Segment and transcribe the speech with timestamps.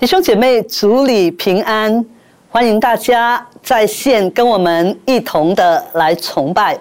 [0.00, 2.02] 弟兄姐妹，主里平安，
[2.48, 6.74] 欢迎大家在线跟我们一同的来崇拜。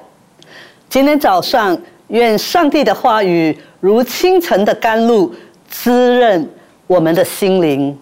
[0.87, 1.77] 今天早上，
[2.07, 5.35] 愿上帝的话语如清晨的甘露，
[5.67, 6.49] 滋润
[6.87, 7.93] 我们的心灵。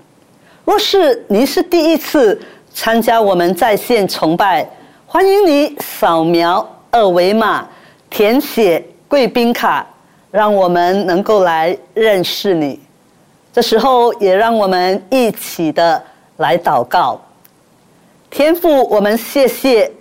[0.64, 2.40] 若是您是第一次
[2.72, 4.70] 参加我们在线崇拜，
[5.08, 7.68] 欢迎你扫描二维码，
[8.08, 9.84] 填写贵宾卡，
[10.30, 12.80] 让我们能够来认识你。
[13.58, 16.00] 这时候，也让我们一起的
[16.36, 17.20] 来祷告。
[18.30, 19.92] 天父，我们谢谢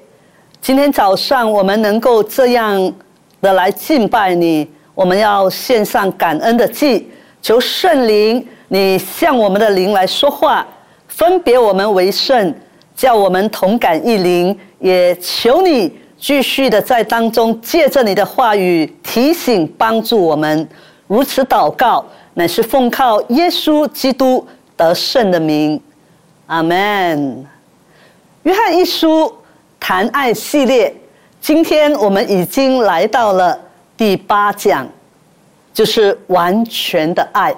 [0.61, 2.93] 今天早上我们能够这样
[3.41, 4.71] 的来敬拜你。
[4.95, 7.11] 我们要献上感恩的祭，
[7.41, 10.67] 求圣灵你向我们的灵来说话，
[11.09, 12.55] 分别我们为圣，
[12.95, 14.55] 叫我们同感一灵。
[14.81, 20.69] 也求你继续的在当中借着你的话语提醒帮助我们。
[21.07, 22.05] 如此祷告。
[22.39, 25.81] 乃是奉靠耶稣基督得胜的名，
[26.49, 27.47] 阿门。
[28.43, 29.35] 约翰一书
[29.81, 30.95] 谈爱系列，
[31.41, 33.59] 今天我们已经来到了
[33.97, 34.87] 第八讲，
[35.73, 37.57] 就是完全的爱。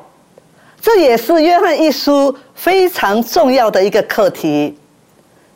[0.80, 4.78] 这也是约翰一书非常重要的一个课题。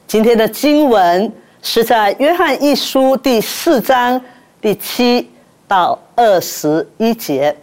[0.09, 4.21] 今天的经文是在约翰一书第四章
[4.61, 5.31] 第七
[5.69, 7.57] 到二十一节。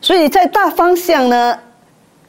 [0.00, 1.58] 所以在大方向呢，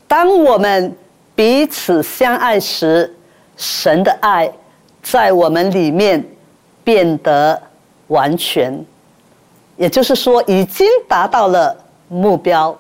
[0.08, 0.96] 当我们
[1.34, 3.16] 彼此相爱时，
[3.56, 4.52] 神的爱
[5.02, 6.24] 在我们里面
[6.84, 7.62] 变得
[8.08, 8.84] 完全，
[9.78, 11.76] 也就是说，已经达到了
[12.10, 12.78] 目标。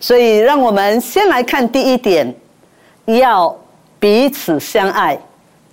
[0.00, 2.34] 所以，让我们先来看第一点：
[3.04, 3.56] 要
[4.00, 5.16] 彼此相爱，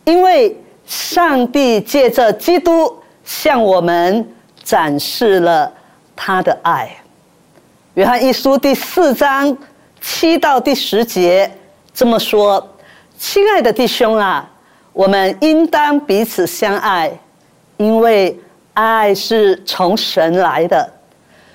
[0.06, 2.96] 因为上帝借着基督
[3.26, 4.28] 向我们
[4.64, 5.72] 展示了
[6.16, 6.96] 他的爱。
[7.96, 9.58] 约翰一书第四章
[10.00, 11.52] 七到第十节
[11.92, 12.66] 这么说
[13.18, 14.48] ：“亲爱的弟兄啊，
[14.94, 17.12] 我们应当彼此相爱，
[17.78, 18.40] 因为
[18.74, 20.88] 爱是从神来的。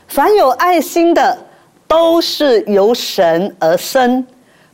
[0.08, 1.38] 凡有爱心的，
[1.86, 4.26] 都是由神而生，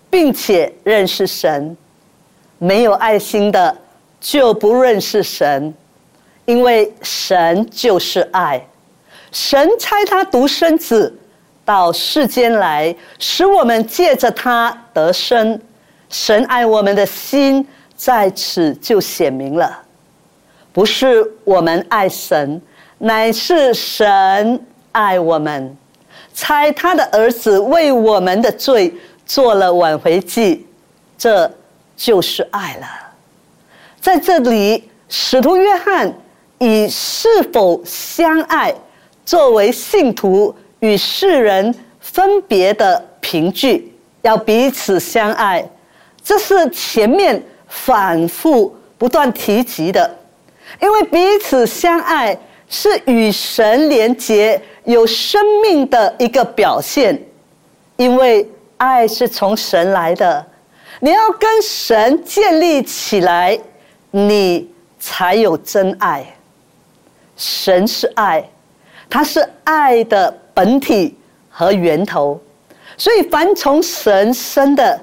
[0.08, 1.76] 并且认识神；
[2.56, 3.76] 没有爱心的，
[4.18, 5.72] 就不认识神，
[6.46, 8.66] 因为神就是爱。
[9.30, 11.14] 神差他独生子。”
[11.70, 15.56] 到世间来，使我们借着他得生。
[16.08, 17.64] 神爱我们的心
[17.94, 19.80] 在此就显明了，
[20.72, 22.60] 不是我们爱神，
[22.98, 24.60] 乃是神
[24.90, 25.76] 爱我们。
[26.34, 28.92] 猜他的儿子为我们的罪
[29.24, 30.66] 做了挽回祭，
[31.16, 31.48] 这
[31.96, 32.86] 就是爱了。
[34.00, 36.12] 在这里，使徒约翰
[36.58, 38.74] 以是否相爱
[39.24, 40.52] 作为信徒。
[40.80, 45.66] 与世人分别的凭据，要彼此相爱，
[46.22, 50.18] 这是前面反复不断提及的。
[50.80, 52.36] 因为彼此相爱
[52.68, 57.20] 是与神连结、有生命的一个表现。
[57.96, 58.48] 因为
[58.78, 60.46] 爱是从神来的，
[61.00, 63.58] 你要跟神建立起来，
[64.10, 64.66] 你
[64.98, 66.24] 才有真爱。
[67.36, 68.42] 神是爱，
[69.10, 70.34] 他是爱的。
[70.60, 71.16] 本体
[71.48, 72.38] 和源头，
[72.98, 75.00] 所以凡从神生的，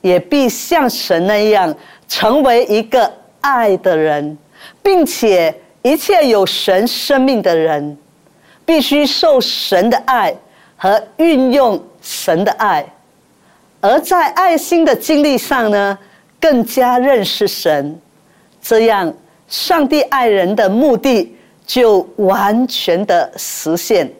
[0.00, 1.72] 也必像神那样
[2.08, 3.08] 成为一个
[3.40, 4.36] 爱的人，
[4.82, 7.96] 并且一切有神生命的人，
[8.64, 10.34] 必须受神的爱
[10.76, 12.84] 和运用神的爱，
[13.80, 15.96] 而在爱心的经历上呢，
[16.40, 17.96] 更加认识神，
[18.60, 19.14] 这样
[19.46, 21.32] 上帝爱人的目的
[21.64, 24.10] 就完全的实现。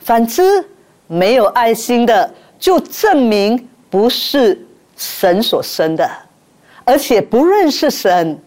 [0.00, 0.64] 反之，
[1.06, 4.58] 没有爱心的，就证明不是
[4.96, 6.10] 神所生的，
[6.84, 8.38] 而且不认识神。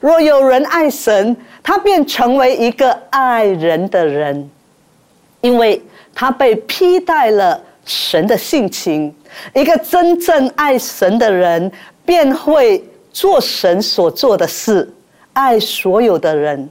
[0.00, 4.50] 若有人爱神，他便成为一个爱人的人，
[5.42, 5.80] 因为
[6.14, 9.14] 他被披戴了神的性情。
[9.54, 11.70] 一个真正爱神的人，
[12.04, 12.82] 便会
[13.12, 14.90] 做神所做的事，
[15.34, 16.68] 爱所有的人。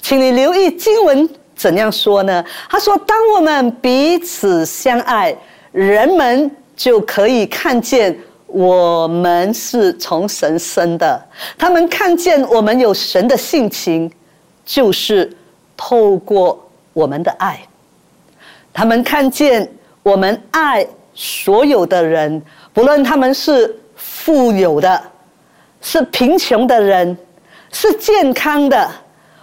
[0.00, 1.28] 请你留意经文。
[1.54, 2.44] 怎样说呢？
[2.68, 5.36] 他说：“当我们彼此相爱，
[5.70, 11.22] 人们就可以看见我们是从神生的。
[11.56, 14.10] 他们看见我们有神的性情，
[14.64, 15.30] 就是
[15.76, 17.60] 透过我们的爱。
[18.72, 19.70] 他们看见
[20.02, 20.84] 我们爱
[21.14, 25.00] 所有的人，不论他们是富有的，
[25.80, 27.16] 是贫穷的人，
[27.70, 28.90] 是健康的，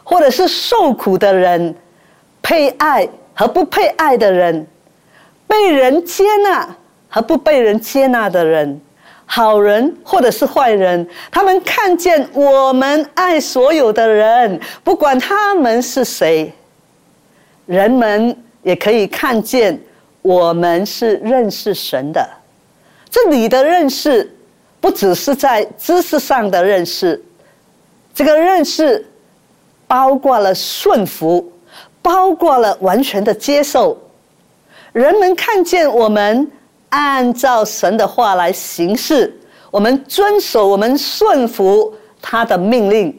[0.03, 1.73] 或者是受苦的人。”
[2.41, 4.65] 配爱和不配爱的人，
[5.47, 6.75] 被人接纳
[7.07, 8.79] 和不被人接纳的人，
[9.25, 16.53] 好人或者是坏人，他们看见我们爱所有的人，不管他们是谁。
[17.65, 19.79] 人们也可以看见
[20.23, 22.27] 我们是认识神的。
[23.09, 24.35] 这里的认识，
[24.79, 27.23] 不只是在知识上的认识，
[28.13, 29.05] 这个认识
[29.87, 31.51] 包括了顺服，
[32.01, 33.97] 包括了完全的接受。
[34.91, 36.49] 人们看见我们。
[36.91, 39.31] 按照神的话来行事，
[39.69, 43.15] 我们遵守，我们顺服他的命令，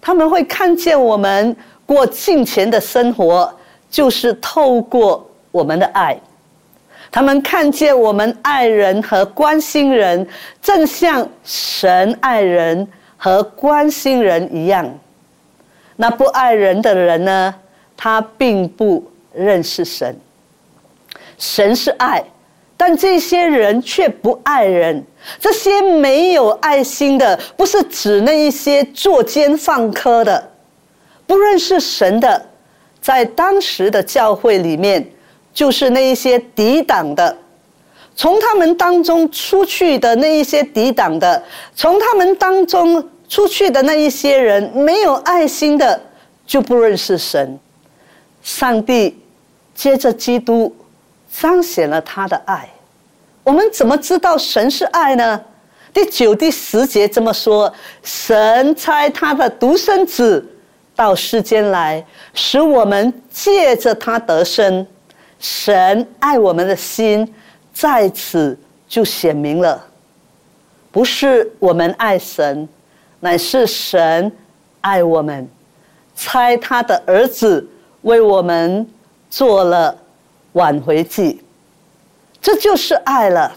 [0.00, 3.52] 他们会看见我们过敬虔的生活，
[3.90, 6.16] 就是透过我们的爱。
[7.10, 10.24] 他们看见我们爱人和关心人，
[10.62, 12.86] 正像神爱人
[13.16, 14.88] 和关心人一样。
[15.96, 17.52] 那不爱人的人呢？
[17.98, 19.04] 他并不
[19.34, 20.18] 认识神。
[21.36, 22.24] 神是爱。
[22.80, 25.04] 但这些人却不爱人，
[25.40, 30.52] 这些没有爱心的，不是指那一些作奸犯科的、
[31.26, 32.40] 不认识神的，
[33.00, 35.04] 在当时的教会里面，
[35.52, 37.36] 就是那一些抵挡的，
[38.14, 41.42] 从他们当中出去的那一些抵挡的，
[41.74, 46.00] 从他们当中出去的那一些人，没有爱心的，
[46.46, 47.58] 就不认识神。
[48.42, 49.18] 上帝
[49.74, 50.74] 接着基督。
[51.30, 52.66] 彰显了他的爱，
[53.44, 55.40] 我们怎么知道神是爱呢？
[55.92, 60.44] 第九、第十节这么说：神差他的独生子
[60.96, 64.84] 到世间来，使我们借着他得生。
[65.38, 67.32] 神爱我们的心
[67.74, 68.58] 在此
[68.88, 69.84] 就显明了，
[70.90, 72.66] 不是我们爱神，
[73.20, 74.32] 乃是神
[74.80, 75.46] 爱我们，
[76.16, 77.68] 差他的儿子
[78.02, 78.86] 为我们
[79.30, 79.96] 做了。
[80.52, 81.40] 挽回祭，
[82.40, 83.52] 这就是爱了。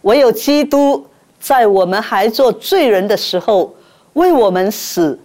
[0.00, 1.06] 唯有基督
[1.38, 3.72] 在我们还做罪人的时候
[4.14, 5.16] 为我们死，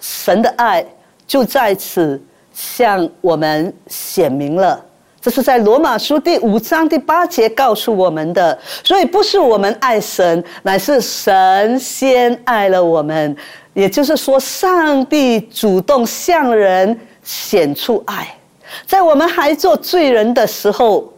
[0.00, 0.86] 神的爱
[1.26, 2.18] 就在此
[2.54, 4.82] 向我们显明了。
[5.20, 8.56] 这是在罗马书第五章第八节告诉我们的。
[8.84, 13.36] 所以不是我们爱神，乃是神先爱了我们。
[13.74, 18.32] 也就是说，上帝主动向人显出爱。
[18.86, 21.12] 在我们还做罪人的时候，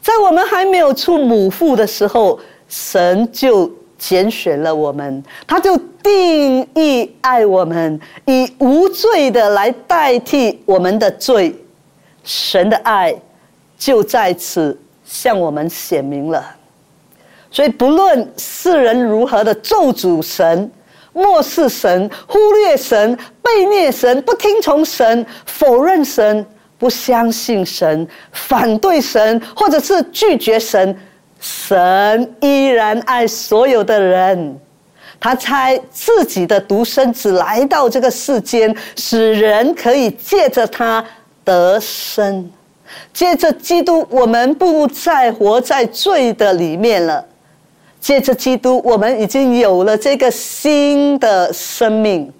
[0.00, 2.38] 在我们还没有出母腹的时候，
[2.68, 11.54] 神就拣选了我们，他就定义爱我们，以无罪的来代替我们的罪。
[12.22, 13.14] 神的爱
[13.78, 16.44] 就在此向我们显明了。
[17.50, 20.70] 所以，不论世人如何的咒诅神、
[21.16, 26.46] 漠视神、忽略神、背逆神、不听从神、否认神。
[26.78, 30.94] 不相信神，反对神，或者是拒绝神，
[31.40, 34.60] 神依然爱所有的人。
[35.18, 41.02] 他差自己的独生子来到这个世间，使人可以借着他
[41.42, 42.46] 得生。
[43.14, 47.24] 借着基督，我们不再活在罪的里面了。
[48.06, 52.32] 借着基督，我们已经有了这个新的生命。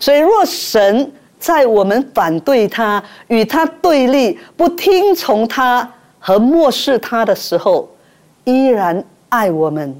[0.00, 1.12] 所以，若神。
[1.38, 5.88] 在我们反对他、与他对立、不听从他
[6.18, 7.88] 和漠视他的时候，
[8.44, 9.94] 依然爱我们，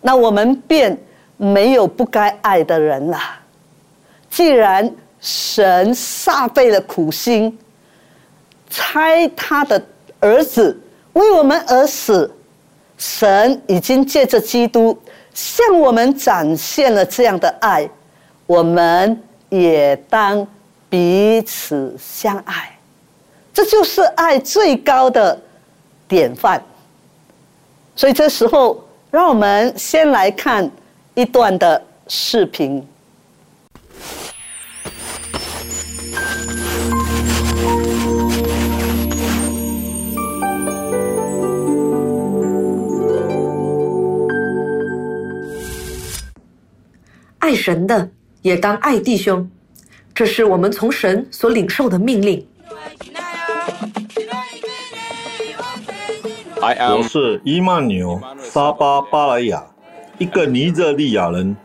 [0.00, 0.96] 那我们便
[1.36, 3.18] 没有不该爱的人了。
[4.30, 7.58] 既然神煞费了苦心，
[8.70, 9.84] 差他的
[10.20, 10.80] 儿子
[11.14, 12.32] 为我们而死，
[13.00, 14.96] 神已经借着基督
[15.34, 17.90] 向我们展现了这样的爱，
[18.46, 20.46] 我们也当。
[20.90, 22.76] 彼此相爱，
[23.54, 25.40] 这就是爱最高的
[26.08, 26.60] 典范。
[27.94, 30.68] 所以这时候，让我们先来看
[31.14, 32.84] 一段的视频。
[47.40, 48.08] 爱神的
[48.42, 49.50] 也当爱弟兄。
[50.14, 52.46] 这是我们从神所领受的命令。
[56.60, 59.64] 我是伊曼纽沙巴巴莱亚，
[60.18, 61.56] 一个尼日利亚人。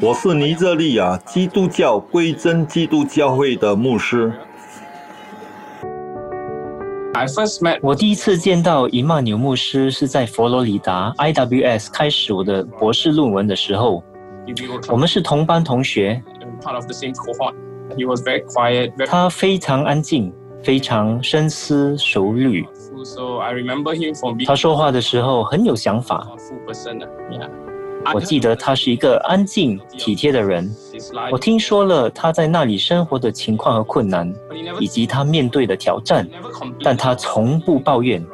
[0.00, 4.32] 我是尼日利亚基督教归真基督教会的牧师。
[7.82, 14.02] 我第一次见到伊曼纽牧师是在佛罗里达 IWS 开始我的博士论文的时候，
[14.88, 16.22] 我们是同班同学。
[19.06, 22.64] 他非常安静，非常深思熟虑。
[24.46, 26.28] 他说话的时候很有想法。
[28.14, 30.70] 我记得他是一个安静体贴的人。
[31.30, 34.32] 我听说了他在那里生活的情况和困难，
[34.78, 36.26] 以及他面对的挑战，
[36.82, 38.24] 但他从不抱怨。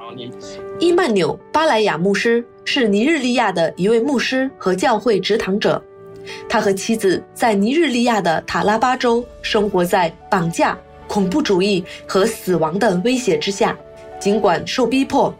[0.78, 5.82] 伊曼纽·巴莱亚牧师是尼日利亚的一位牧师和教会执堂者。
[6.48, 13.76] 他和妻子在尼日利亚的塔拉巴州生活在绑架、恐怖主义和死亡的威胁之下。
[14.18, 15.34] 尽管受逼迫，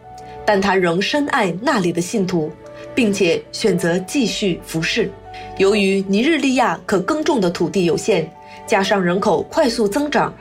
[0.45, 2.51] 但他仍深爱那里的信徒。
[2.97, 5.09] 并且选择继续服侍。
[5.57, 8.27] 由于尼日利亚可耕种的土地有限，
[8.65, 10.33] 加上人口快速增长，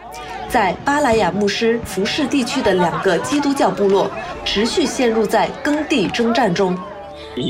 [0.48, 4.10] 在巴莱亚牧师服侍地区的两个基督教部落
[4.44, 6.76] 持续陷入在耕地征战中。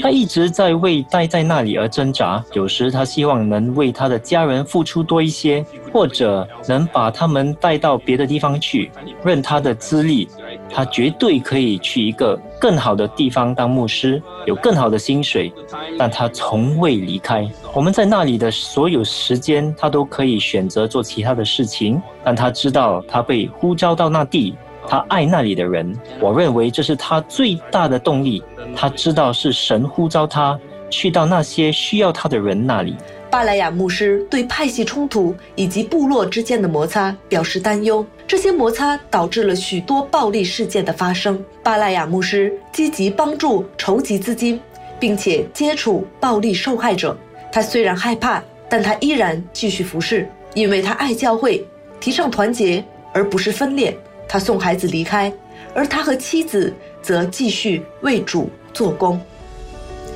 [0.02, 2.44] 他一直在为待在那里而挣扎。
[2.52, 8.90] 有时他希望能为他的家人付出多一些，或者能把他们带到别的地方去。
[9.24, 10.28] 任他的资历。
[10.68, 15.50] 他绝对可以去一个更好的地方当牧师，有更好的薪水，
[15.96, 17.48] 但他从未离开。
[17.72, 24.54] 我们在那里的所有时间，他都可以选择做其他的事情，但他知道他被呼召到那地，
[24.88, 25.94] 他爱那里的人。
[26.20, 28.42] 我认为这是他最大的动力。
[28.74, 30.58] 他知道是神呼召他
[30.90, 32.94] 去到那些需要他的人那里。
[33.30, 41.42] 巴莱亚牧师对派系冲突以及部落之间的摩擦表示担忧，这些摩擦导致了许多暴力事件的发生。
[41.62, 44.60] 巴莱亚牧师积极帮助筹集资金，
[44.98, 47.16] 并且接触暴力受害者。
[47.52, 51.66] 他虽然害怕，但他依然继续服侍，因为他爱教会，
[51.98, 53.96] 提倡团结而不是分裂。
[54.28, 55.32] 他送孩子离开，
[55.74, 59.20] 而他和妻子则继续为主做工。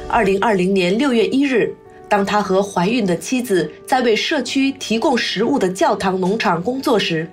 [0.09, 1.75] 二零二零年六月一日。
[2.09, 7.25] 当他和怀孕的妻子在为社区提供食物的教堂农场工作时，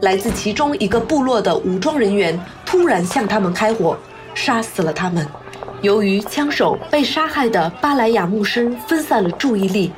[0.00, 3.98] 来自其中一个部落的武装人员突然向他们开火，
[4.34, 5.26] 杀死了他们。
[5.82, 9.92] 由于枪手被杀害的巴莱亚牧师分散了注意力，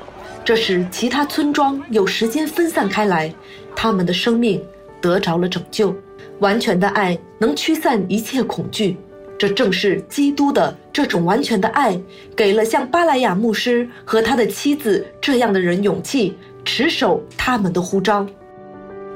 [0.44, 3.32] 这使其他村庄有时间分散开来，
[3.76, 4.60] 他们的生命
[5.00, 5.94] 得着了拯救。
[6.40, 8.96] 完全的爱能驱散一切恐惧。
[9.38, 12.00] 这正是基督的这种完全的爱，
[12.34, 18.26] 给了像巴莱亚牧师和他的妻子这样的人勇气，持守他们的呼召。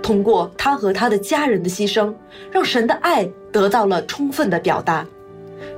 [0.02, 2.12] 通过他和他的家人的牺牲，
[2.50, 5.06] 让神的爱得到了充分的表达。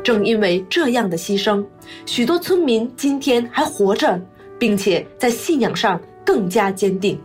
[0.03, 1.65] 正因为这样的牺牲，
[2.07, 4.21] 许多村民今天还活着，
[4.59, 7.17] 并且在信仰上更加坚定。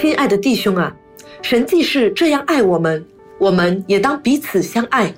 [0.00, 0.94] 亲爱的弟兄啊，
[1.42, 3.04] 神既是这样爱我们。
[3.36, 5.12] 我们也当彼此相爱，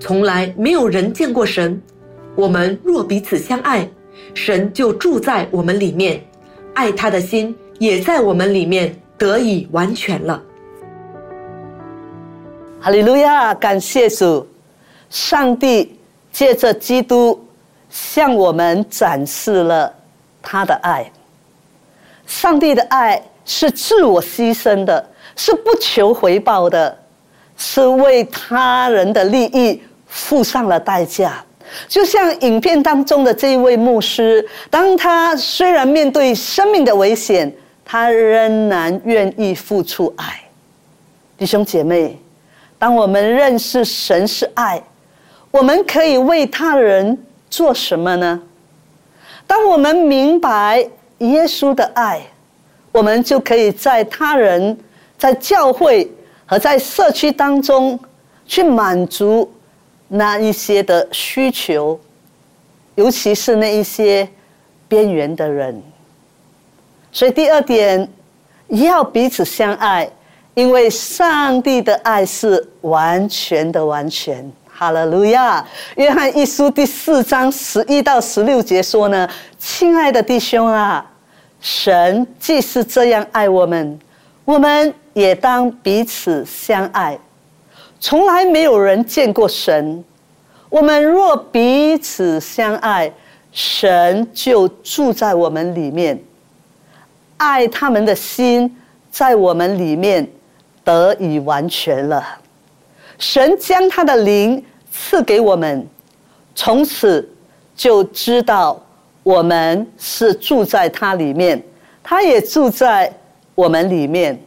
[0.00, 1.78] 从来没有人见过神。
[2.34, 3.86] 我们若彼此相爱，
[4.32, 6.24] 神就住在我们里面，
[6.72, 10.42] 爱他的心也在我们里面得以完全了。
[12.80, 13.52] 哈利路亚！
[13.52, 14.48] 感谢主，
[15.10, 15.98] 上帝
[16.32, 17.46] 借着基督
[17.90, 19.94] 向我们展示了
[20.40, 21.12] 他的爱。
[22.26, 26.98] 上帝的爱是自我牺牲的，是不求回报的。
[27.56, 31.44] 是为他人的利益付上了代价，
[31.86, 40.42] 就像影片当中的这一位牧师，当他虽然面对生命的危险，他仍然愿意付出爱。
[41.38, 42.18] 弟兄姐妹，
[42.76, 44.82] 当我们认识神是爱，
[45.52, 47.16] 我们可以为他人
[47.48, 48.42] 做什么呢？
[49.46, 50.84] 当我们明白
[51.18, 52.20] 耶稣的爱，
[52.94, 54.78] 我们就可以在他人
[55.18, 56.10] 在教会。
[56.46, 57.98] 和在社区当中
[58.44, 59.50] 去满足
[60.08, 61.98] 那一些的需求，
[62.96, 64.28] 尤其是那一些
[64.86, 65.82] 边缘的人。
[67.10, 68.06] 所以第二点，
[68.68, 70.06] 要彼此相爱，
[70.52, 74.52] 因为上帝的爱是完全的完全。
[74.68, 75.66] 哈利路亚！
[75.96, 81.10] 约翰一书第四章十一到十六节说呢：“亲爱的弟兄啊，
[81.64, 83.98] 神既是这样爱我们，
[84.44, 87.16] 我们。”也当彼此相爱。
[88.00, 90.04] 从来没有人见过神。
[90.68, 93.12] 我们若彼此相爱，
[93.52, 96.20] 神就住在我们里面，
[97.36, 98.76] 爱他们的心
[99.08, 100.28] 在我们里面
[100.82, 102.26] 得以完全了。
[103.16, 105.86] 神将他的灵赐给我们，
[106.56, 107.28] 从此
[107.76, 108.83] 就知道
[109.24, 111.60] 我们是住在他里面，
[112.02, 113.12] 他也住在
[113.56, 114.38] 我们里面。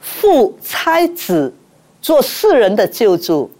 [0.00, 1.52] 父差子
[2.00, 3.50] 做世人的救主，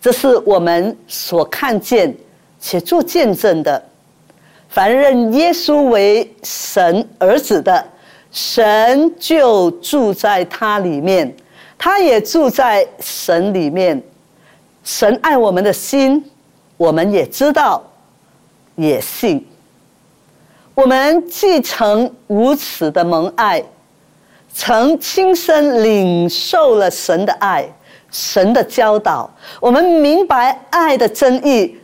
[0.00, 2.12] 这是我们所看见
[2.58, 3.82] 且做见证的。
[4.68, 7.86] 凡认耶稣为神儿子的，
[8.32, 11.32] 神就住在他里面，
[11.78, 14.02] 他也住在神里面。
[14.82, 16.22] 神爱我们的心，
[16.76, 17.80] 我们也知道，
[18.76, 19.46] 也信。
[20.74, 23.62] 我们既曾如此的蒙爱，
[24.52, 27.68] 曾亲身领受了神的爱，
[28.10, 31.76] 神的教导，我们明白爱的真意，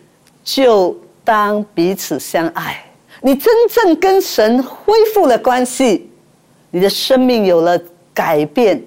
[0.42, 2.84] 就当彼此相爱。
[3.20, 6.10] 你真正跟神恢复了关系，
[6.70, 7.78] 你的生命有了
[8.12, 8.82] 改变，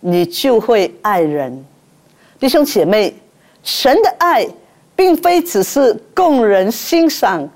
[0.00, 1.64] 你就会爱人。
[2.38, 3.14] 弟兄姐妹，
[3.62, 4.46] 神的爱
[4.96, 7.46] 并非只是供人欣赏，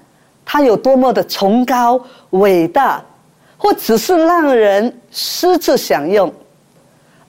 [0.45, 3.03] 它有多么的崇高伟大，
[3.57, 6.33] 或只是让人私自享用，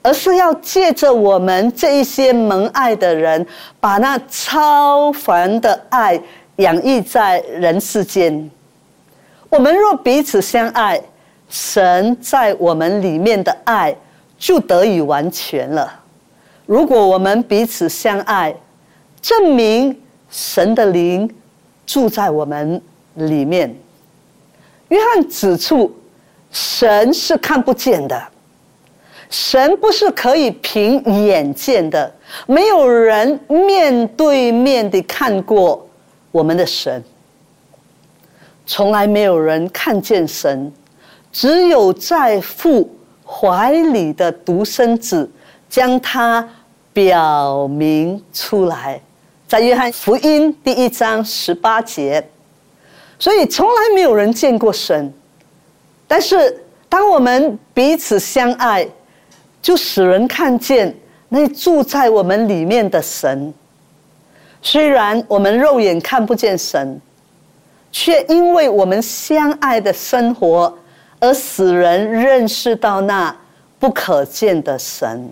[0.02, 3.46] 而是要借着我们这一些蒙爱的人，
[3.80, 6.20] 把那超凡的爱
[6.56, 8.50] 养育在人世间。
[9.48, 11.00] 我们若彼此相爱，
[11.48, 13.96] 神在我们里面的爱
[14.38, 16.00] 就得以完全了。
[16.66, 18.54] 如果我们彼此相爱，
[19.20, 20.00] 证明
[20.32, 21.32] 神的灵
[21.86, 22.82] 住在我们
[23.14, 23.72] 里面。
[24.88, 25.94] 约翰指出，
[26.50, 28.20] 神是看不见的，
[29.30, 32.12] 神不是可以凭眼见的，
[32.46, 35.86] 没有人面对面的看过
[36.30, 37.02] 我们的神。
[38.64, 40.72] 从来没有人看见神，
[41.30, 42.90] 只有在父
[43.26, 45.30] 怀里的独生子
[45.68, 46.48] 将他
[46.92, 49.00] 表明出来，
[49.52, 52.26] 在约翰福音第一章十八节。
[53.18, 55.12] 所以从来没有人见过神，
[56.08, 58.88] 但是当我们彼此相爱，
[59.60, 60.96] 就使人看见
[61.28, 63.52] 那住在我们里面的神。
[64.62, 66.98] 虽然我们肉眼看不见神。
[67.94, 70.74] 却因为我们相爱的生活，
[71.20, 73.36] 而使人认识到那
[73.78, 75.28] 不可见的神。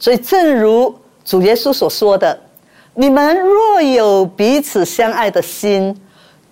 [0.00, 0.92] 所以，正如
[1.24, 2.36] 主耶稣所说的
[3.00, 5.96] ：“你们若有彼此相爱的心，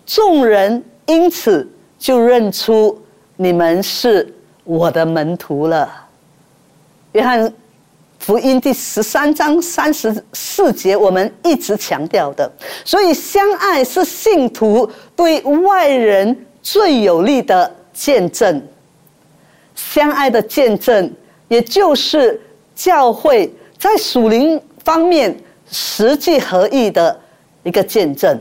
[0.07, 1.69] 众人因此
[1.99, 2.97] 就认出
[3.35, 5.93] 你们是我的门徒了。”
[7.13, 7.53] 约翰。
[8.19, 12.51] 福音第十三章三十四节，我们一直强调的，
[12.85, 18.61] 所以相爱是信徒对外人最有力的见证。
[19.77, 21.13] 相爱的见证，
[21.47, 22.41] 也就是
[22.75, 25.39] 教会在属灵方面
[25.71, 27.21] 实际合意的
[27.63, 28.41] 一个见证。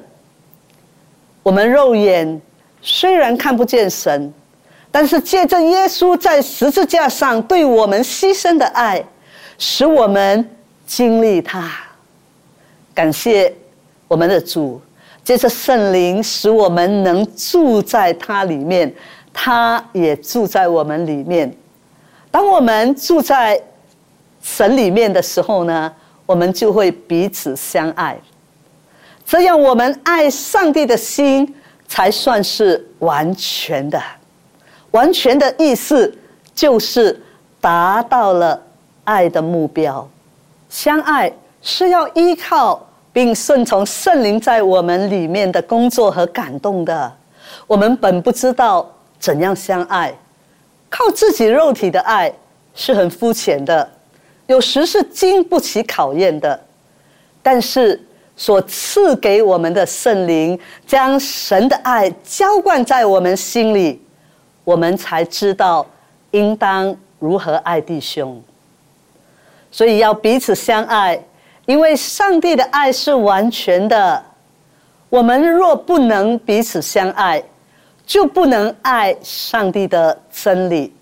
[1.44, 2.42] 我们肉眼
[2.82, 4.34] 虽然看不见神，
[4.92, 9.04] 但是借着耶稣在十字架上对我们牺牲的爱。
[9.58, 10.46] 使我们
[10.86, 11.72] 经历它，
[12.94, 13.54] 感谢
[14.06, 14.82] 我们的主，
[15.24, 18.94] 借着圣灵，使我们能住在它里面，
[19.32, 21.56] 它也住在我们里面。
[22.30, 23.58] 当我们住在
[24.42, 25.90] 神里面的时候呢，
[26.26, 28.18] 我们就会彼此相爱，
[29.26, 31.56] 这样我们爱上帝的心
[31.88, 34.02] 才算是完全的。
[34.92, 36.14] 完全的意思
[36.54, 37.22] 就是
[37.60, 38.62] 达到了。
[39.06, 40.10] 爱的目标，
[40.68, 42.84] 相爱是要依靠
[43.14, 47.14] 并顺从圣灵在我们里面的工作和感动的。
[47.68, 50.12] 我们本不知道怎样相爱，
[50.90, 52.34] 靠自己肉体的爱
[52.74, 53.88] 是很肤浅的，
[54.48, 56.60] 有时是经不起考验的。
[57.42, 58.02] 但是
[58.36, 64.02] 所赐给我们的圣灵，将神的爱浇灌在我们心里，
[64.64, 65.86] 我们才知道
[66.32, 68.42] 应当如何爱弟兄。
[69.72, 71.24] 所以要彼此相爱，
[71.66, 74.24] 因为上帝的爱是完全的。
[75.10, 77.44] 我们若不能彼此相爱，
[78.06, 80.94] 就不能爱上帝的真理。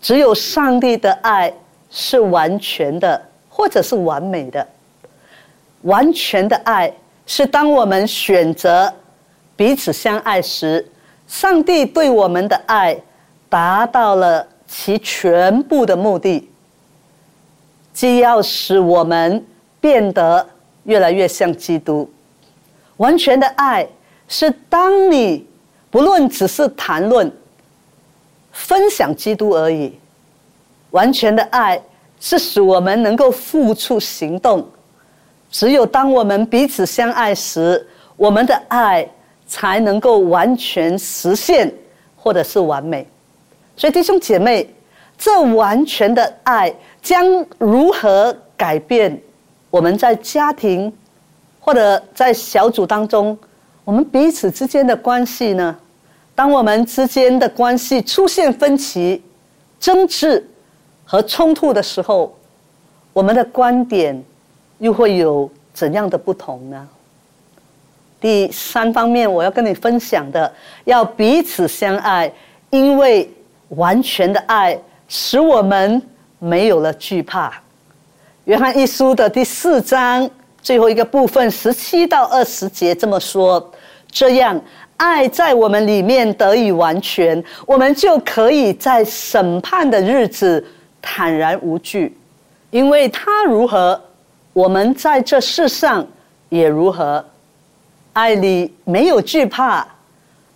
[0.00, 1.52] 只有上帝的爱
[1.96, 4.66] 是完全的，或者是完美的。
[5.82, 6.92] 完全的爱
[7.24, 8.92] 是当我们选择
[9.54, 10.84] 彼此相爱时，
[11.28, 12.96] 上帝对我们的爱
[13.48, 16.50] 达到了其全部的目的。
[17.92, 19.46] 既要使我们
[19.80, 20.44] 变得
[20.82, 22.10] 越来越像基督，
[22.96, 23.86] 完全的爱
[24.26, 25.46] 是当你
[25.92, 27.30] 不论只是谈论、
[28.50, 29.96] 分享基督而已，
[30.94, 31.80] 完全的爱
[32.20, 34.64] 是使我们能够付出行动。
[35.50, 37.84] 只有当我们彼此相爱时，
[38.16, 39.06] 我们的爱
[39.46, 41.72] 才能够完全实现，
[42.16, 43.06] 或者是完美。
[43.76, 44.72] 所以弟兄姐妹，
[45.18, 46.72] 这完全的爱。
[47.02, 49.20] 将如何改变
[49.68, 50.90] 我们在家庭
[51.60, 53.36] 或者在小组当中，
[53.84, 55.76] 我们彼此之间的关系呢？
[56.34, 59.22] 当我们之间的关系出现分歧、
[59.78, 60.42] 争执
[61.04, 62.34] 和冲突的时候，
[63.12, 64.22] 我们的观点
[64.78, 66.88] 又会有怎样的不同呢？
[68.20, 70.50] 第三方面，我要跟你分享的，
[70.84, 72.32] 要彼此相爱，
[72.70, 73.30] 因为
[73.68, 76.00] 完全的爱使我们
[76.38, 77.52] 没有了惧怕。
[78.44, 80.28] 约翰一书的第四章
[80.62, 83.72] 最后一个部分，十七到二十节这么说：
[84.10, 84.60] 这样。
[84.96, 90.64] 爱在我们里面得以完全，我们就可以在审判的日子
[91.06, 92.16] 坦然无惧，
[92.70, 94.00] 因为他如何，
[94.54, 96.06] 我们在这世上
[96.48, 97.22] 也如何。
[98.14, 99.86] 爱里没有惧怕，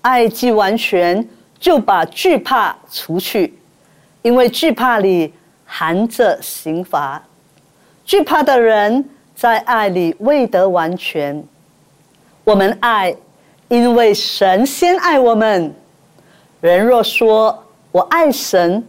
[0.01, 1.29] 爱既完全，
[1.61, 3.53] 就把惧怕除去，
[4.23, 5.35] 因为惧怕里
[5.67, 7.23] 含着刑罚。
[8.07, 11.45] 惧怕的人在爱里未得完全。
[12.45, 13.15] 我们爱。
[13.71, 15.71] 因为神先爱我们，
[16.63, 18.83] 人若说我爱神，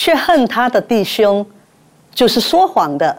[0.00, 1.44] 却恨他的弟兄，
[2.14, 3.14] 就是说谎的；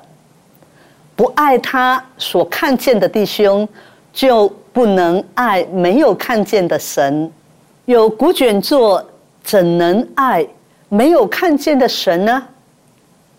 [1.15, 3.70] 不爱他所看见的弟兄，
[4.12, 7.32] 就不能爱没有看见的神。
[7.86, 9.06] 有古卷作，
[9.44, 10.44] 怎能爱
[10.89, 12.48] 没有看见的神呢？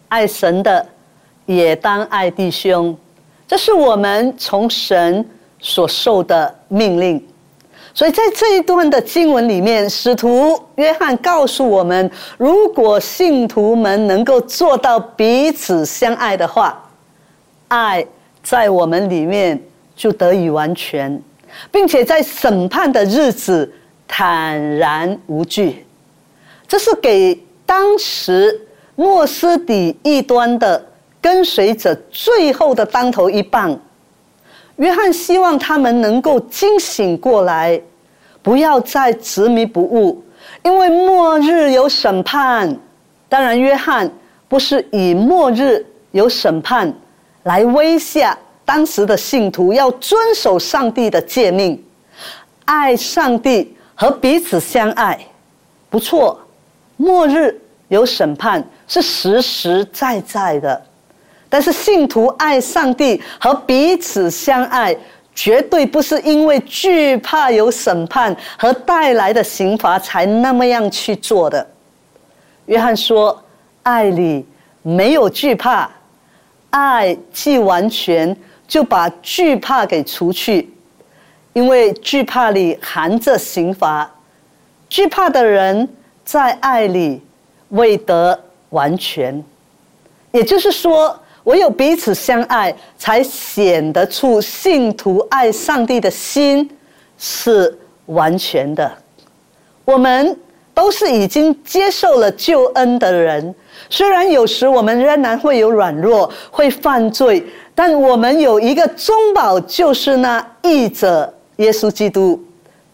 [0.07, 0.87] 爱神的，
[1.45, 2.97] 也当爱弟兄，
[3.49, 5.29] 这是我们从神
[5.59, 7.21] 所受的命令。
[7.95, 16.83] 所以在这一段的经文里面，使徒约翰告诉我们：如果信徒们能够做到彼此相爱的话，
[17.69, 18.05] 爱
[18.43, 19.63] 在我们里面
[19.95, 21.23] 就得以完全，
[21.71, 23.71] 并且在审判的日子
[24.09, 25.87] 坦然无惧。
[26.67, 28.59] 这是给当时
[28.95, 30.83] 诺斯底异端的
[31.21, 33.79] 跟随者最后的当头一棒。
[34.83, 37.81] 约翰希望他们能够惊醒过来，
[38.43, 40.21] 不要再执迷不悟，
[40.65, 42.77] 因为末日有审判。
[43.29, 44.11] 当然，约翰
[44.49, 46.93] 不是以末日有审判
[47.45, 51.81] 来威吓当时的信徒要遵守上帝的诫命，
[52.65, 55.17] 爱上帝和彼此相爱。
[55.91, 56.41] 不错，
[56.97, 60.83] 末日有审判是实实在在的。
[61.53, 64.97] 但是信徒爱上帝和彼此相爱，
[65.35, 71.67] 绝对不是因为惧怕有审判和带来的刑罚才那么样去做的。
[72.65, 73.39] 约翰说
[73.85, 74.47] ：“爱里
[74.81, 75.91] 没有惧怕，
[76.71, 78.35] 爱既完全，
[78.67, 80.73] 就把惧怕给除去，
[81.53, 84.11] 因为惧怕里含着刑罚。
[84.89, 85.87] 惧怕的人
[86.25, 87.21] 在爱里
[87.69, 89.45] 未得完全，
[90.31, 96.71] 也就是说。”唯有彼此相爱，才显得出信徒爱上帝的心
[97.19, 97.77] 是
[98.07, 98.91] 完全的。
[99.85, 100.39] 我们
[100.73, 103.55] 都是已经接受了救恩的人，
[103.91, 112.41] 虽然有时我们仍然会有软弱、会犯罪，但我们有一个中保，就是那义者耶稣基督，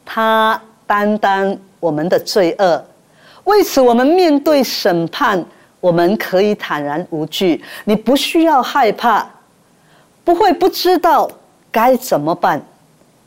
[0.06, 2.82] 他担当我们的罪恶，
[3.44, 5.44] 为此我们面对审判。
[5.80, 9.24] 我们可以坦然无惧，你不需要害怕，
[10.24, 11.30] 不会不知道
[11.70, 12.60] 该怎么办，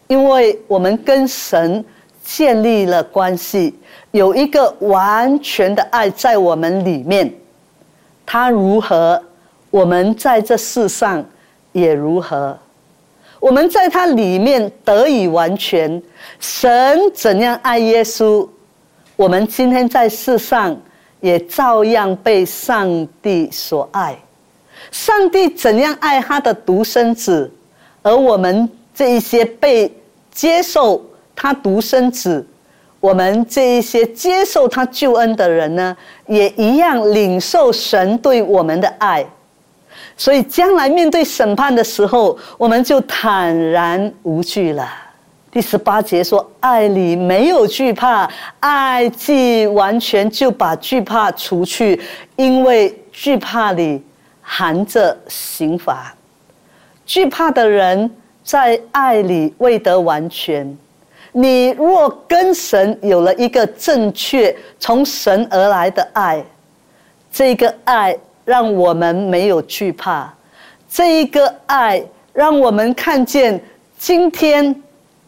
[0.08, 1.84] 因为我们跟神
[2.24, 3.74] 建立了关系，
[4.12, 7.34] 有一个完全的爱在我们里面。
[8.26, 9.22] 他如何，
[9.70, 11.26] 我们在这世上
[11.72, 12.58] 也如何。
[13.40, 16.02] 我们在他里面得以完全。
[16.40, 18.48] 神怎样爱耶稣，
[19.16, 20.78] 我们今天在世上。
[21.22, 24.18] 也照样被上帝所爱。
[24.92, 27.50] 上帝怎样爱他的独生子，
[28.02, 29.90] 而我们这一些被
[30.32, 31.02] 接受
[31.36, 32.46] 他独生子，
[33.00, 35.96] 我们这一些接受他救恩的人呢，
[36.28, 39.26] 也一样领受神对我们的爱。
[40.18, 44.88] 所以将来面对审判的时候，我们就坦然无惧了。
[45.52, 48.26] 第十八节说：“爱里没有惧怕，
[48.62, 52.00] 爱既完全，就把惧怕除去，
[52.38, 54.02] 因为惧怕里
[54.42, 56.16] 含着刑罚。
[57.06, 58.10] 惧怕的人
[58.42, 60.78] 在爱里未得完全。
[61.34, 66.42] 你若跟神有了一个正确从神而来的爱，
[67.30, 70.34] 这个爱让我们没有惧怕，
[70.90, 73.62] 这一个爱让我们看见
[73.98, 74.74] 今天。”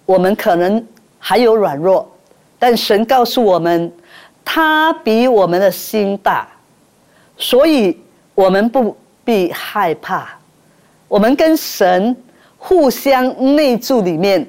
[0.05, 0.85] 我们可能
[1.17, 2.09] 还有软弱，
[2.59, 3.91] 但神告诉我们，
[4.43, 6.47] 他比我们的心大，
[7.37, 7.97] 所以
[8.35, 10.29] 我们不必害怕。
[11.07, 12.15] 我们跟神
[12.57, 14.45] 互相内住里面，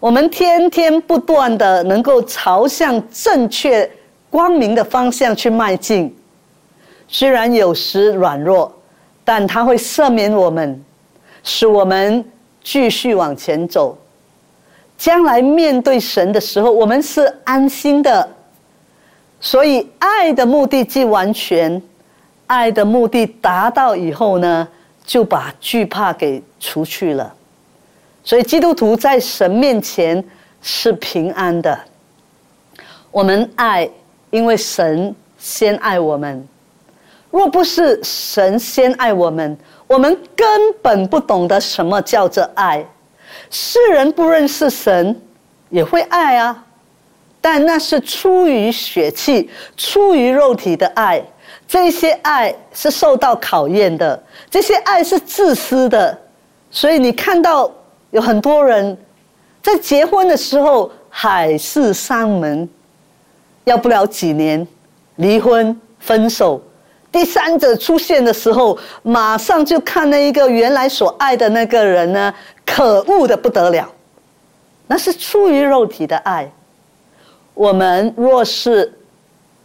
[0.00, 3.88] 我们天天不断的能够朝向正确
[4.30, 6.14] 光明的方向去迈进。
[7.06, 8.72] 虽然有时软弱，
[9.24, 10.84] 但他会赦免我们，
[11.44, 12.24] 使我们
[12.64, 13.96] 继续往前走。
[14.96, 18.28] 将来面对神的时候，我们是安心的。
[19.40, 21.80] 所以，爱的目的既完全，
[22.46, 24.66] 爱的目的达到以后呢，
[25.04, 27.32] 就把惧怕给除去了。
[28.24, 30.24] 所以，基督徒在神面前
[30.62, 31.78] 是平安的。
[33.10, 33.88] 我们爱，
[34.30, 36.46] 因为神先爱我们。
[37.30, 39.56] 若不是神先爱我们，
[39.86, 42.84] 我们根本不懂得什么叫做爱。
[43.50, 45.20] 世人不认识神，
[45.70, 46.64] 也会爱啊，
[47.40, 51.22] 但那是出于血气、出于肉体的爱。
[51.68, 56.16] 这些爱是受到考验的，这些爱是自私的。
[56.70, 57.70] 所以你看到
[58.10, 58.96] 有很多人
[59.62, 62.68] 在结婚的时候海誓山盟，
[63.64, 64.66] 要不了几年
[65.16, 66.62] 离婚分手。
[67.16, 72.34] 第三者出现的时候，马上就看那一个原来所爱的那个人呢，
[72.66, 73.90] 可恶的不得了。
[74.86, 76.46] 那是出于肉体的爱。
[77.54, 78.92] 我们若是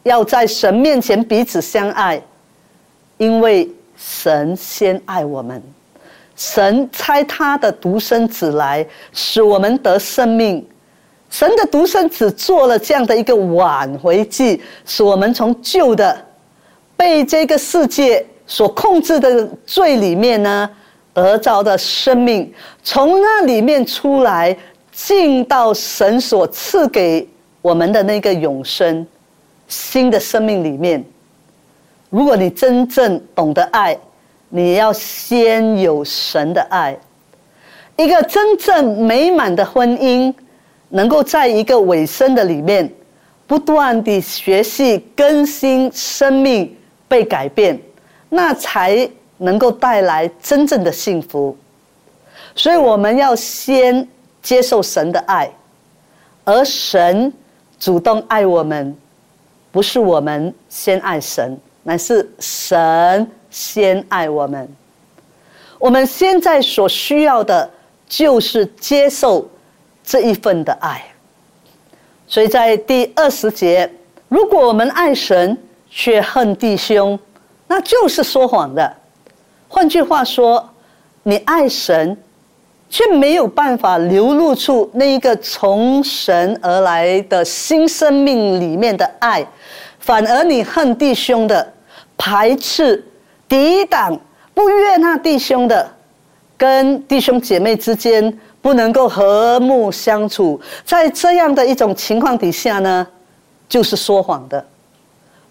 [0.04, 2.24] 要在神面前彼此相爱，
[3.18, 5.62] 因为神先爱我们，
[6.38, 10.66] 神差他的独生子来使我们得生命。
[11.30, 16.28] 神的独生子做了这样的一个挽回祭，使我们从旧的。
[17.02, 20.70] 被这个世界所控制的罪里面呢，
[21.16, 24.56] 而造的生命，从那里面出来，
[24.92, 27.28] 进到神所赐给
[27.64, 29.04] 我们的那个永生
[29.68, 31.04] 新的生命里面。
[32.12, 33.98] 如果你真正懂得爱，
[34.50, 36.96] 你要先有神的爱。
[37.98, 40.32] 一个真正美满的婚姻，
[40.90, 42.88] 能够在一个尾声的里面，
[43.48, 46.78] 不断地学习更新生命。
[47.12, 47.78] 被改变，
[48.30, 51.58] 那才能够带来真正的幸福。
[52.56, 54.08] 所以我们要先
[54.42, 55.52] 接受神的爱，
[56.46, 57.34] 而神
[57.78, 58.96] 主动爱我们，
[59.74, 64.66] 不是我们先爱神，乃是神先爱我们。
[65.78, 67.70] 我们现在所需要的
[68.08, 69.46] 就是接受
[70.02, 71.04] 这一份的爱。
[72.26, 73.92] 所以在第二十节，
[74.30, 75.58] 如果我们爱神，
[75.94, 77.20] 却恨弟兄，
[77.68, 78.92] 那就是说谎的。
[79.68, 80.68] 换句话说，
[81.24, 82.18] 你爱神，
[82.90, 89.46] 却没有办法流露出那一个从神而来的新生命里面的爱，
[90.00, 91.74] 反而你恨弟兄的，
[92.18, 93.06] 排斥、
[93.48, 94.18] 抵挡、
[94.54, 95.90] 不悦纳弟兄的，
[96.58, 103.06] 跟弟兄姐妹之间不能够和睦相处，在这样的一种情况底下呢，
[103.68, 104.66] 就是说谎的。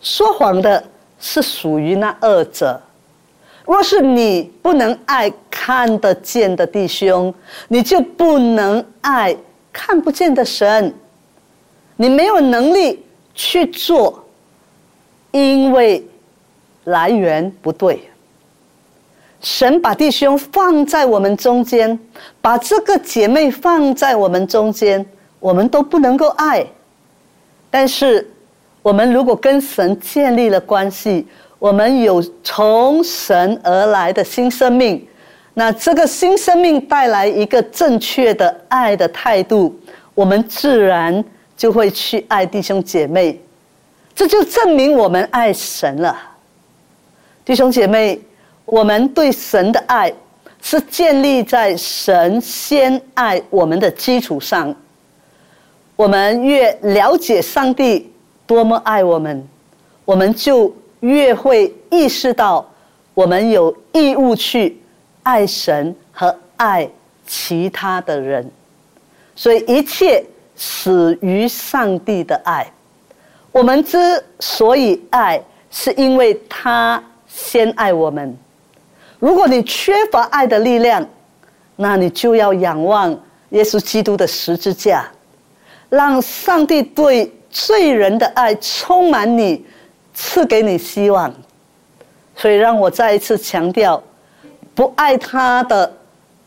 [0.00, 0.82] 说谎的
[1.18, 2.80] 是属于那二者。
[3.66, 7.32] 若是你不能爱看得见的弟兄，
[7.68, 9.36] 你就不能爱
[9.72, 10.92] 看不见的神。
[11.96, 14.24] 你没有能力去做，
[15.32, 16.02] 因为
[16.84, 18.08] 来源不对。
[19.42, 21.98] 神把弟兄放在我们中间，
[22.40, 25.04] 把这个姐妹放在我们中间，
[25.38, 26.66] 我们都不能够爱。
[27.70, 28.29] 但是。
[28.82, 31.26] 我们如果跟神建立了关系，
[31.58, 35.06] 我们有从神而来的新生命，
[35.52, 39.78] 那这个新生命带来一个正确的爱的态度，
[40.14, 41.22] 我们自然
[41.54, 43.38] 就会去爱弟兄姐妹，
[44.14, 46.18] 这就证明我们爱神了。
[47.44, 48.18] 弟兄姐妹，
[48.64, 50.10] 我们对神的爱
[50.62, 54.74] 是建立在神先爱我们的基础上，
[55.96, 58.09] 我们越了解上帝。
[58.50, 59.48] 多么爱我们，
[60.04, 62.68] 我们就越会意识到，
[63.14, 64.76] 我们有义务去
[65.22, 66.90] 爱神和爱
[67.24, 68.50] 其他的人。
[69.36, 70.24] 所以一切
[70.56, 72.66] 始于上帝的爱。
[73.52, 78.36] 我们之所以爱，是因为他先爱我们。
[79.20, 81.06] 如果你缺乏爱的力量，
[81.76, 83.16] 那你就要仰望
[83.50, 85.06] 耶稣基督的十字架，
[85.88, 87.32] 让上帝对。
[87.50, 89.64] 罪人的爱充满你，
[90.14, 91.32] 赐给你希望，
[92.36, 94.02] 所以让我再一次强调：
[94.74, 95.92] 不爱他的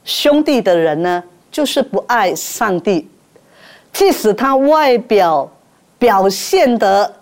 [0.05, 3.09] 兄弟的人呢，就是不爱上帝。
[3.91, 5.47] 即使他外表
[5.99, 7.13] 表现得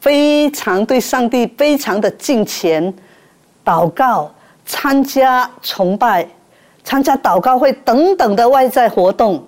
[0.00, 2.94] 非常对上帝非常的敬虔、
[3.64, 4.32] 祷告、
[4.64, 6.26] 参加崇拜、
[6.82, 9.44] 参加祷告会等等的外在活动。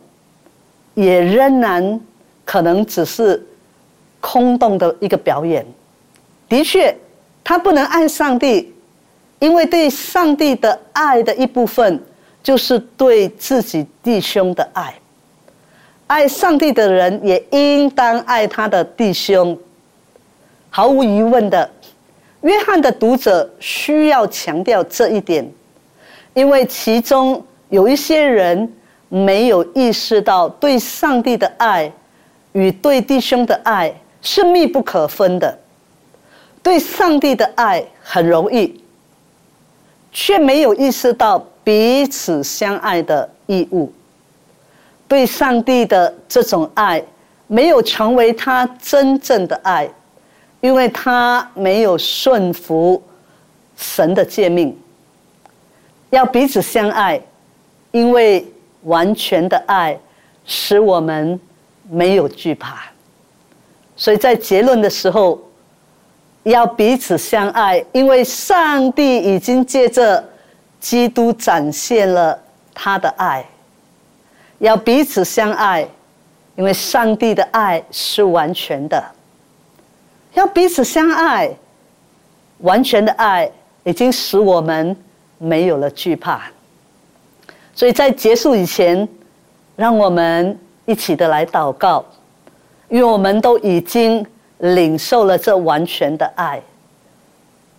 [0.94, 2.00] 也仍然
[2.44, 3.42] 可能只是
[4.20, 5.66] 空洞的一个表演。
[6.48, 6.96] 的确，
[7.42, 8.74] 他不能爱上帝，
[9.38, 12.02] 因为对上帝的爱的一部分，
[12.42, 14.94] 就是对自己弟兄的爱。
[16.06, 19.56] 爱上帝的人也应当爱他的弟兄。
[20.68, 21.70] 毫无疑问的，
[22.42, 25.48] 约翰的读者需要强调这一点，
[26.34, 28.72] 因为其中有一些人
[29.08, 31.92] 没有意识到对上帝的爱
[32.52, 35.58] 与对弟兄的爱是密不可分的。
[36.62, 38.82] 对上帝的爱很容易，
[40.12, 43.90] 却没有意识到彼此相爱的义务。
[45.08, 47.02] 对上帝的这种爱，
[47.46, 49.90] 没有成为他真正的爱，
[50.60, 53.02] 因为他没有顺服
[53.76, 54.78] 神的诫命。
[56.10, 57.20] 要彼此相爱，
[57.90, 58.46] 因为
[58.82, 59.98] 完全的爱
[60.44, 61.40] 使我们
[61.88, 62.82] 没有惧怕。
[64.00, 65.38] 所以在结论的时候。
[66.44, 70.26] 要彼此相爱，因为上帝已经借着
[70.80, 72.36] 基督展现了
[72.72, 73.44] 他的爱。
[74.58, 75.86] 要彼此相爱，
[76.56, 79.04] 因为上帝的爱是完全的。
[80.32, 81.54] 要彼此相爱，
[82.60, 83.48] 完全的爱
[83.84, 84.96] 已经使我们
[85.36, 86.50] 没有了惧怕。
[87.74, 89.06] 所以在结束以前，
[89.76, 92.02] 让我们一起的来祷告，
[92.90, 94.26] 因为我们都已经。
[94.62, 96.60] 领受了这完全的爱，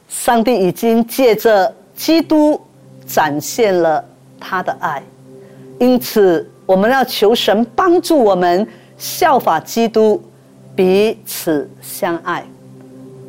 [0.10, 2.60] 上帝已经借着基督
[3.06, 4.04] 展现了
[4.39, 5.04] 他的爱，
[5.78, 10.19] 因此我们要求神帮助我们效法基督，
[10.76, 12.43] 彼此相爱。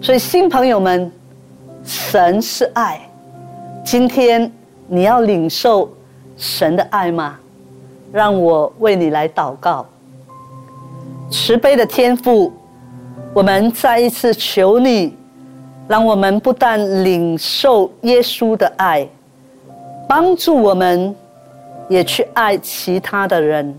[0.01, 1.12] 所以新朋友们，
[1.85, 3.07] 神是爱，
[3.85, 4.51] 今天
[4.87, 5.92] 你要领受
[6.38, 7.38] 神的爱吗？
[8.11, 9.87] 让我为你来祷告，
[11.33, 12.53] 慈悲的天父。
[13.33, 15.16] 我们再一次求你，
[15.88, 19.09] 让我们不但领受耶稣的爱，
[20.07, 21.16] 帮助我们
[21.88, 23.75] 也去爱其他的人，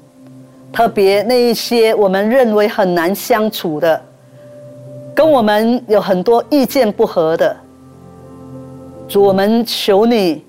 [0.72, 4.02] 特别那一些我们认为很难相处的，
[5.14, 7.56] 跟我们有很多意见不合的。
[9.08, 10.44] 主，我们求你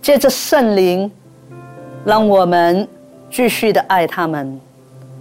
[0.00, 1.10] 借着圣灵，
[2.04, 2.86] 让我们
[3.28, 4.60] 继续的爱他们。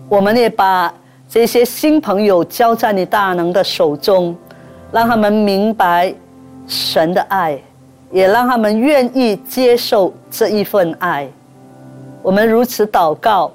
[0.08, 0.93] 我们也把。
[1.34, 4.36] 这些新朋友交在你大能的手中，
[4.91, 6.13] 让他们明白
[6.67, 7.60] 神的爱，
[8.12, 11.28] 也让他们愿意接受这一份爱。
[12.22, 13.52] 我们如此祷告，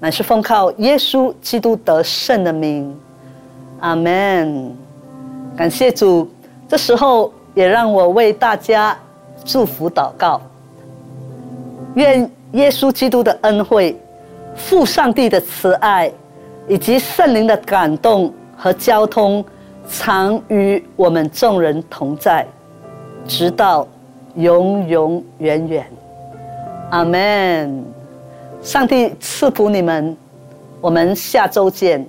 [0.00, 2.98] 乃是奉靠耶稣基督得胜的名。
[3.80, 4.74] 阿门。
[5.54, 6.26] 感谢主。
[6.66, 8.96] 这时候也让我为大家
[9.44, 10.40] 祝福祷告。
[11.92, 14.00] 愿耶稣基督的恩惠、
[14.56, 16.10] 父上帝的慈爱。
[16.68, 19.44] 以及圣灵的感动和交通，
[19.88, 22.46] 常与我们众人同在，
[23.26, 23.86] 直到
[24.34, 25.86] 永永远远。
[26.90, 27.84] 阿门。
[28.60, 30.16] 上帝赐福你们，
[30.80, 32.04] 我们下周见。